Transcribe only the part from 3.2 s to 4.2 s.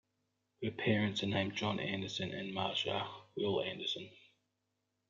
Will Anderson.